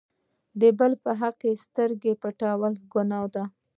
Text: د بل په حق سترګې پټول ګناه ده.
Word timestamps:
د 0.61 0.61
بل 0.79 0.91
په 1.03 1.11
حق 1.21 1.39
سترګې 1.63 2.13
پټول 2.21 2.73
ګناه 2.93 3.25
ده. 3.33 3.43